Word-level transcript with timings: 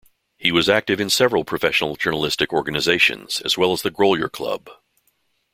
He 0.39 0.51
was 0.51 0.67
active 0.67 0.99
in 0.99 1.11
several 1.11 1.45
professional 1.45 1.95
journalistic 1.95 2.51
organizations 2.51 3.39
as 3.45 3.55
well 3.55 3.71
as 3.71 3.83
the 3.83 3.91
Grolier 3.91 4.29
Club. 4.31 4.67